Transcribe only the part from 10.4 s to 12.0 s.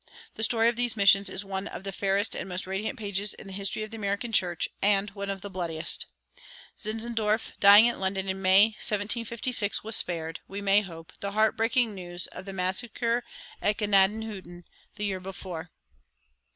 we may hope, the heartbreaking